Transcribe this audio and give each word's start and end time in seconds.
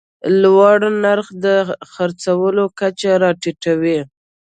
لوړ 0.43 0.79
نرخ 1.03 1.27
د 1.45 1.47
خرڅلاو 1.91 2.65
کچه 2.79 3.11
راټیټوي. 3.23 3.99